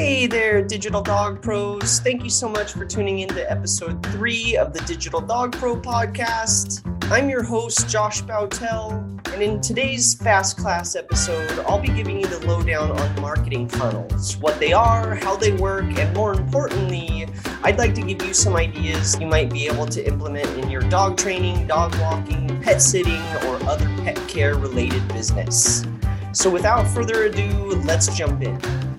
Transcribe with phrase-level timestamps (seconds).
[0.00, 2.00] Hey there, Digital Dog Pros.
[2.00, 5.76] Thank you so much for tuning in to episode three of the Digital Dog Pro
[5.76, 6.80] podcast.
[7.12, 8.92] I'm your host, Josh Bautel,
[9.34, 14.38] and in today's Fast Class episode, I'll be giving you the lowdown on marketing funnels
[14.38, 17.28] what they are, how they work, and more importantly,
[17.62, 20.80] I'd like to give you some ideas you might be able to implement in your
[20.80, 25.84] dog training, dog walking, pet sitting, or other pet care related business.
[26.32, 28.89] So, without further ado, let's jump in.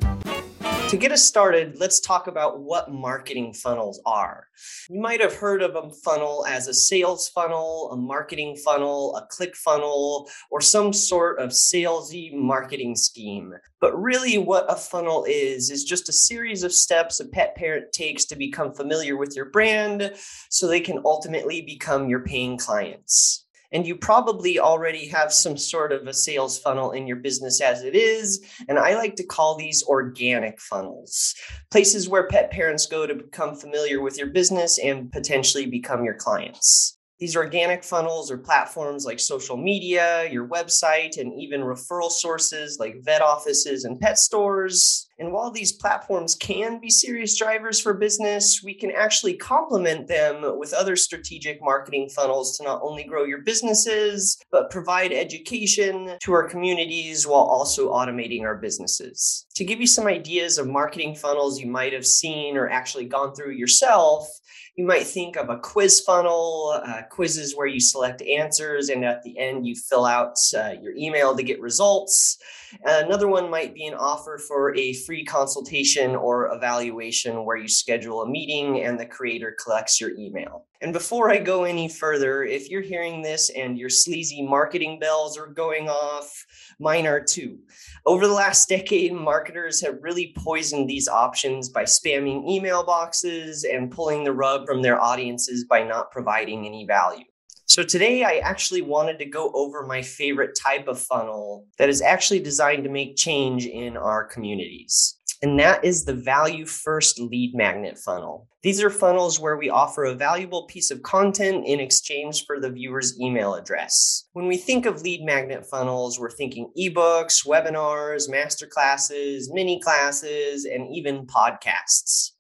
[0.92, 4.48] To get us started, let's talk about what marketing funnels are.
[4.90, 9.26] You might have heard of a funnel as a sales funnel, a marketing funnel, a
[9.28, 13.54] click funnel, or some sort of salesy marketing scheme.
[13.80, 17.94] But really, what a funnel is, is just a series of steps a pet parent
[17.94, 20.12] takes to become familiar with your brand
[20.50, 25.92] so they can ultimately become your paying clients and you probably already have some sort
[25.92, 28.46] of a sales funnel in your business as it is.
[28.68, 31.36] And I like to call these organic funnels
[31.70, 36.16] places where pet parents go to become familiar with your business and potentially become your
[36.16, 36.98] clients.
[37.20, 42.96] These organic funnels or platforms like social media, your website, and even referral sources like
[43.04, 45.08] vet offices and pet stores.
[45.22, 50.58] And while these platforms can be serious drivers for business, we can actually complement them
[50.58, 56.34] with other strategic marketing funnels to not only grow your businesses, but provide education to
[56.34, 59.46] our communities while also automating our businesses.
[59.54, 63.36] To give you some ideas of marketing funnels you might have seen or actually gone
[63.36, 64.28] through yourself,
[64.76, 69.22] you might think of a quiz funnel, uh, quizzes where you select answers and at
[69.22, 72.38] the end you fill out uh, your email to get results.
[72.86, 78.22] Another one might be an offer for a free consultation or evaluation where you schedule
[78.22, 80.66] a meeting and the creator collects your email.
[80.82, 85.38] And before I go any further, if you're hearing this and your sleazy marketing bells
[85.38, 86.46] are going off,
[86.80, 87.60] mine are too.
[88.06, 93.92] Over the last decade, marketers have really poisoned these options by spamming email boxes and
[93.92, 97.26] pulling the rug from their audiences by not providing any value.
[97.72, 102.02] So today I actually wanted to go over my favorite type of funnel that is
[102.02, 105.18] actually designed to make change in our communities.
[105.42, 108.50] And that is the value first lead magnet funnel.
[108.62, 112.70] These are funnels where we offer a valuable piece of content in exchange for the
[112.70, 114.26] viewer's email address.
[114.34, 120.94] When we think of lead magnet funnels, we're thinking ebooks, webinars, masterclasses, mini classes, and
[120.94, 122.32] even podcasts.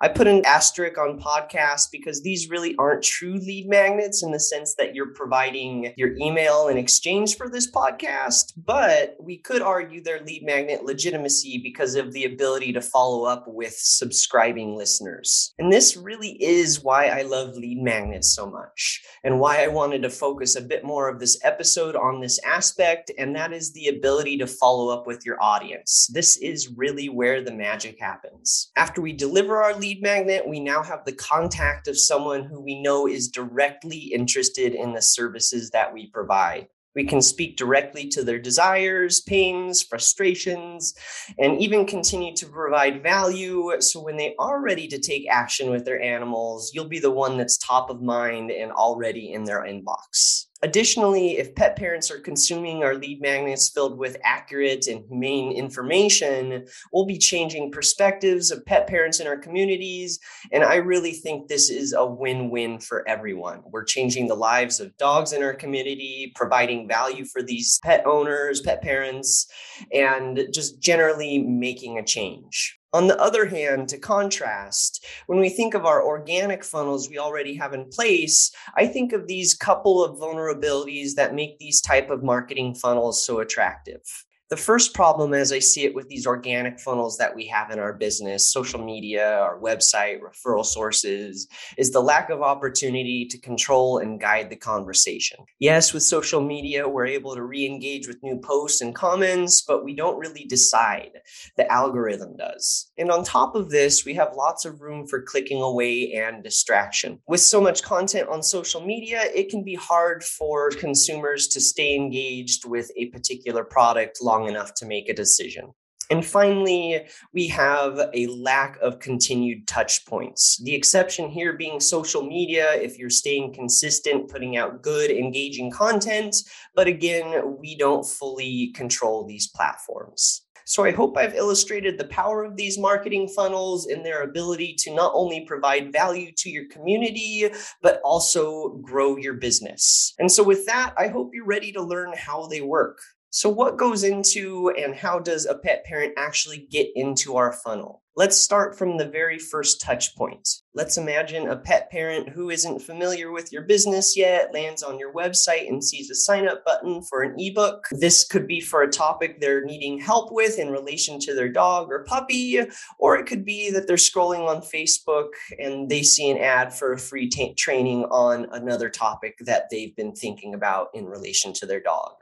[0.00, 4.40] I put an asterisk on podcasts because these really aren't true lead magnets in the
[4.40, 10.02] sense that you're providing your email in exchange for this podcast, but we could argue
[10.02, 15.54] their lead magnet legitimacy because of the ability to follow up with subscribing listeners.
[15.58, 20.02] And this really is why I love lead magnets so much and why I wanted
[20.02, 23.88] to focus a bit more of this episode on this aspect, and that is the
[23.88, 26.10] ability to follow up with your audience.
[26.12, 28.70] This is really where the magic happens.
[28.76, 32.80] After we deliver our lead magnet, we now have the contact of someone who we
[32.80, 36.68] know is directly interested in the services that we provide.
[36.94, 40.94] We can speak directly to their desires, pains, frustrations,
[41.38, 43.72] and even continue to provide value.
[43.80, 47.36] So when they are ready to take action with their animals, you'll be the one
[47.36, 50.46] that's top of mind and already in their inbox.
[50.64, 56.64] Additionally, if pet parents are consuming our lead magnets filled with accurate and humane information,
[56.90, 60.18] we'll be changing perspectives of pet parents in our communities.
[60.52, 63.60] And I really think this is a win win for everyone.
[63.66, 68.62] We're changing the lives of dogs in our community, providing value for these pet owners,
[68.62, 69.46] pet parents,
[69.92, 72.78] and just generally making a change.
[72.94, 77.56] On the other hand, to contrast, when we think of our organic funnels we already
[77.56, 82.22] have in place, I think of these couple of vulnerabilities that make these type of
[82.22, 84.24] marketing funnels so attractive.
[84.50, 87.78] The first problem, as I see it with these organic funnels that we have in
[87.78, 93.98] our business, social media, our website, referral sources, is the lack of opportunity to control
[93.98, 95.38] and guide the conversation.
[95.60, 99.82] Yes, with social media, we're able to re engage with new posts and comments, but
[99.82, 101.12] we don't really decide.
[101.56, 102.92] The algorithm does.
[102.98, 107.18] And on top of this, we have lots of room for clicking away and distraction.
[107.26, 111.94] With so much content on social media, it can be hard for consumers to stay
[111.94, 115.72] engaged with a particular product long enough to make a decision.
[116.10, 120.60] And finally, we have a lack of continued touch points.
[120.62, 126.36] The exception here being social media, if you're staying consistent, putting out good, engaging content.
[126.74, 130.42] But again, we don't fully control these platforms.
[130.66, 134.94] So I hope I've illustrated the power of these marketing funnels and their ability to
[134.94, 137.48] not only provide value to your community,
[137.82, 140.14] but also grow your business.
[140.18, 142.98] And so with that, I hope you're ready to learn how they work.
[143.36, 148.03] So, what goes into and how does a pet parent actually get into our funnel?
[148.16, 150.48] Let's start from the very first touch point.
[150.72, 155.12] Let's imagine a pet parent who isn't familiar with your business yet lands on your
[155.12, 157.86] website and sees a sign up button for an ebook.
[157.90, 161.90] This could be for a topic they're needing help with in relation to their dog
[161.90, 162.60] or puppy,
[163.00, 166.92] or it could be that they're scrolling on Facebook and they see an ad for
[166.92, 171.66] a free t- training on another topic that they've been thinking about in relation to
[171.66, 172.12] their dog.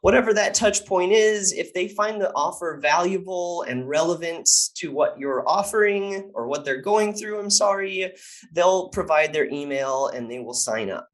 [0.00, 5.18] Whatever that touch point is, if they find the offer valuable and relevant to what
[5.18, 8.12] you're offering or what they're going through, I'm sorry,
[8.52, 11.08] they'll provide their email and they will sign up.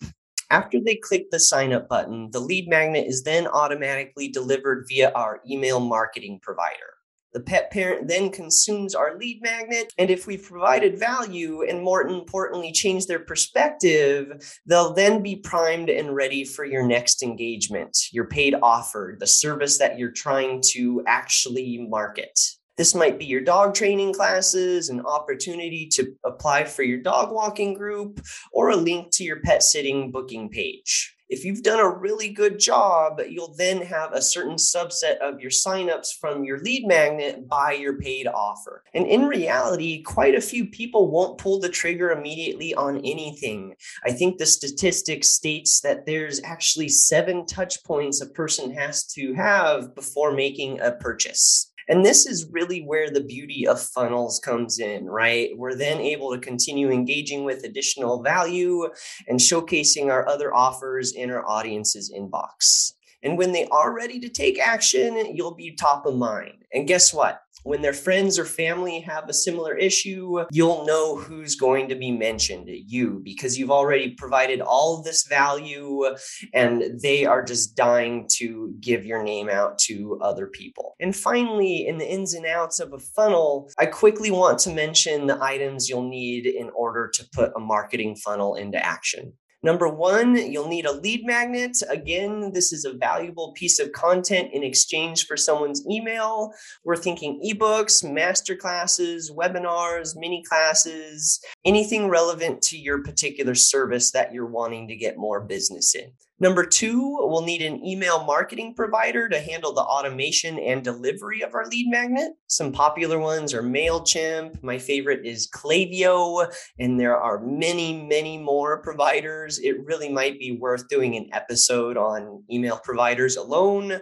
[0.51, 5.11] After they click the sign up button, the lead magnet is then automatically delivered via
[5.13, 6.93] our email marketing provider.
[7.33, 9.91] The pet parent then consumes our lead magnet.
[9.97, 15.89] And if we've provided value and more importantly, change their perspective, they'll then be primed
[15.89, 21.03] and ready for your next engagement, your paid offer, the service that you're trying to
[21.07, 22.39] actually market.
[22.79, 27.75] This might be your dog training classes, an opportunity to apply for your dog walking
[27.75, 28.21] group,
[28.51, 31.15] or a link to your pet sitting booking page.
[31.33, 35.51] If you've done a really good job, you'll then have a certain subset of your
[35.51, 38.85] signups from your lead magnet by your paid offer.
[38.93, 43.75] And in reality, quite a few people won't pull the trigger immediately on anything.
[44.05, 49.33] I think the statistic states that there's actually seven touch points a person has to
[49.33, 51.72] have before making a purchase.
[51.89, 55.51] And this is really where the beauty of funnels comes in, right?
[55.57, 58.89] We're then able to continue engaging with additional value
[59.29, 62.93] and showcasing our other offers in our audience's inbox.
[63.23, 66.65] And when they are ready to take action, you'll be top of mind.
[66.73, 67.41] And guess what?
[67.65, 72.11] When their friends or family have a similar issue, you'll know who's going to be
[72.11, 76.05] mentioned, you, because you've already provided all this value
[76.53, 80.95] and they are just dying to give your name out to other people.
[81.01, 85.27] And finally, in the ins and outs of a funnel, I quickly want to mention
[85.27, 89.33] the items you'll need in order to put a marketing funnel into action.
[89.65, 91.81] Number one, you'll need a lead magnet.
[91.89, 96.53] Again, this is a valuable piece of content in exchange for someone's email.
[96.85, 104.47] We're thinking ebooks, masterclasses, webinars, mini classes, anything relevant to your particular service that you're
[104.47, 106.11] wanting to get more business in.
[106.41, 111.55] Number two, we'll need an email marketing provider to handle the automation and delivery of
[111.55, 112.33] our lead magnet.
[112.49, 114.61] Some popular ones are MailChimp.
[114.61, 119.61] My favorite is Klaviyo, and there are many, many more providers.
[119.61, 124.01] It really might be worth doing an episode on email providers alone.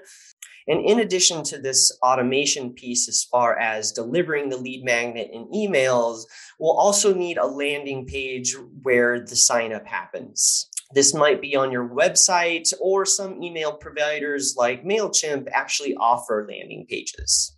[0.67, 5.47] And in addition to this automation piece, as far as delivering the lead magnet in
[5.53, 6.23] emails,
[6.59, 10.70] we'll also need a landing page where the sign up happens.
[10.93, 16.87] This might be on your website, or some email providers like MailChimp actually offer landing
[16.89, 17.57] pages.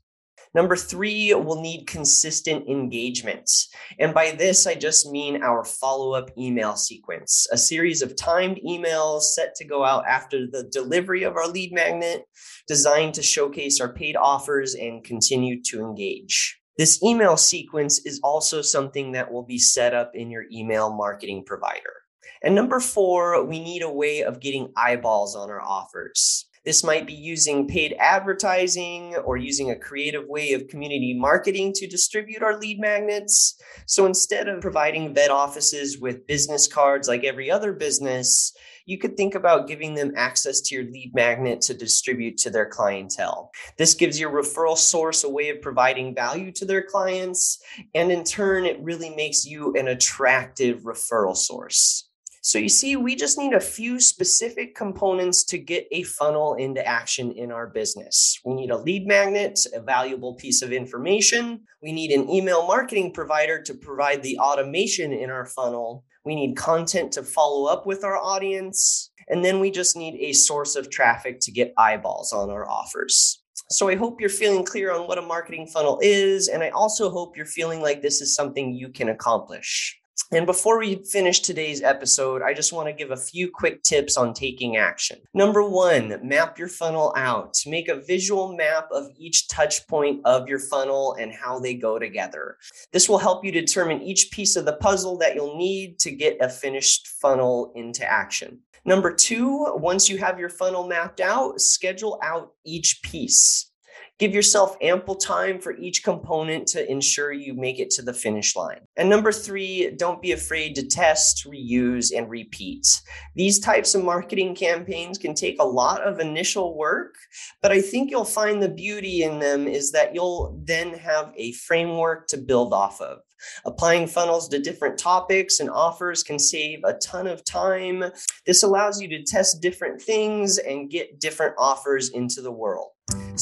[0.54, 3.50] Number three, we'll need consistent engagement.
[3.98, 8.60] And by this, I just mean our follow up email sequence, a series of timed
[8.66, 12.24] emails set to go out after the delivery of our lead magnet,
[12.68, 16.60] designed to showcase our paid offers and continue to engage.
[16.76, 21.44] This email sequence is also something that will be set up in your email marketing
[21.46, 22.01] provider.
[22.42, 26.46] And number four, we need a way of getting eyeballs on our offers.
[26.64, 31.88] This might be using paid advertising or using a creative way of community marketing to
[31.88, 33.60] distribute our lead magnets.
[33.86, 38.52] So instead of providing vet offices with business cards like every other business,
[38.86, 42.68] you could think about giving them access to your lead magnet to distribute to their
[42.68, 43.50] clientele.
[43.76, 47.60] This gives your referral source a way of providing value to their clients.
[47.94, 52.08] And in turn, it really makes you an attractive referral source.
[52.44, 56.84] So you see, we just need a few specific components to get a funnel into
[56.84, 58.36] action in our business.
[58.44, 61.60] We need a lead magnet, a valuable piece of information.
[61.82, 66.04] We need an email marketing provider to provide the automation in our funnel.
[66.24, 69.12] We need content to follow up with our audience.
[69.28, 73.40] And then we just need a source of traffic to get eyeballs on our offers.
[73.70, 76.48] So I hope you're feeling clear on what a marketing funnel is.
[76.48, 80.01] And I also hope you're feeling like this is something you can accomplish.
[80.30, 84.16] And before we finish today's episode, I just want to give a few quick tips
[84.16, 85.18] on taking action.
[85.34, 87.58] Number one, map your funnel out.
[87.66, 91.98] Make a visual map of each touch point of your funnel and how they go
[91.98, 92.56] together.
[92.92, 96.38] This will help you determine each piece of the puzzle that you'll need to get
[96.40, 98.60] a finished funnel into action.
[98.84, 103.71] Number two, once you have your funnel mapped out, schedule out each piece.
[104.18, 108.54] Give yourself ample time for each component to ensure you make it to the finish
[108.54, 108.80] line.
[108.96, 113.00] And number three, don't be afraid to test, reuse, and repeat.
[113.34, 117.16] These types of marketing campaigns can take a lot of initial work,
[117.62, 121.52] but I think you'll find the beauty in them is that you'll then have a
[121.52, 123.18] framework to build off of.
[123.64, 128.04] Applying funnels to different topics and offers can save a ton of time.
[128.46, 132.90] This allows you to test different things and get different offers into the world.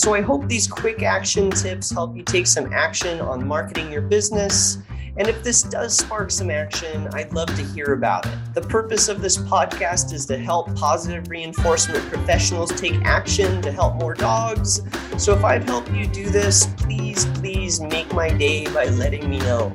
[0.01, 4.01] So I hope these quick action tips help you take some action on marketing your
[4.01, 4.79] business.
[5.17, 8.39] And if this does spark some action, I'd love to hear about it.
[8.55, 13.97] The purpose of this podcast is to help positive reinforcement professionals take action to help
[13.97, 14.81] more dogs.
[15.19, 19.39] So if I've helped you do this, please, please make my day by letting me
[19.41, 19.75] know.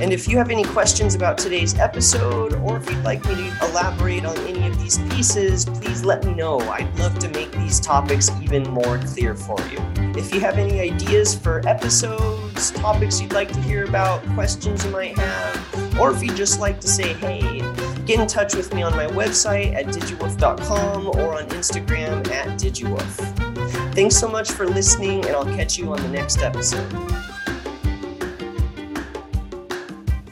[0.00, 3.66] And if you have any questions about today's episode, or if you'd like me to
[3.70, 6.58] elaborate on any of these pieces, please let me know.
[6.60, 9.78] I'd love to make these topics even more clear for you.
[10.16, 14.90] If you have any ideas for episodes, topics you'd like to hear about, questions you
[14.90, 17.60] might have, or if you'd just like to say, hey,
[18.04, 23.94] get in touch with me on my website at digiwoof.com or on Instagram at digiwoof.
[23.94, 27.23] Thanks so much for listening, and I'll catch you on the next episode.